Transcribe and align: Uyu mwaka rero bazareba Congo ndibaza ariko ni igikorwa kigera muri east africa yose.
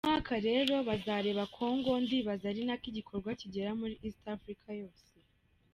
Uyu 0.03 0.07
mwaka 0.09 0.35
rero 0.47 0.75
bazareba 0.87 1.43
Congo 1.57 1.91
ndibaza 2.03 2.45
ariko 2.51 2.71
ni 2.83 2.89
igikorwa 2.91 3.29
kigera 3.39 3.71
muri 3.79 3.95
east 4.07 4.23
africa 4.35 4.69
yose. 4.81 5.05